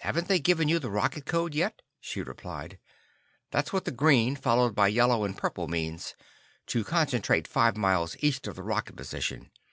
"Haven't 0.00 0.26
they 0.26 0.40
given 0.40 0.68
you 0.68 0.80
the 0.80 0.90
rocket 0.90 1.24
code 1.24 1.54
yet?" 1.54 1.80
she 2.00 2.22
replied. 2.22 2.80
"That's 3.52 3.72
what 3.72 3.84
the 3.84 3.92
green, 3.92 4.34
followed 4.34 4.74
by 4.74 4.88
yellow 4.88 5.22
and 5.22 5.38
purple 5.38 5.68
means; 5.68 6.16
to 6.66 6.82
concentrate 6.82 7.46
five 7.46 7.76
miles 7.76 8.16
east 8.18 8.48
of 8.48 8.56
the 8.56 8.64
rocket 8.64 8.96
position. 8.96 9.52